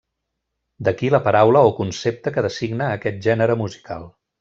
D'aquí 0.87 1.11
la 1.15 1.19
paraula 1.27 1.63
o 1.69 1.75
concepte 1.83 2.35
que 2.39 2.49
designa 2.49 2.91
aquest 2.99 3.25
gènere 3.31 3.63
musical. 3.67 4.15